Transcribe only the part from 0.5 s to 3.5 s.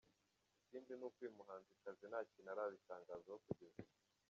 Ikindi ni uko uyu muhanzikazi nta kintu arabitangazaho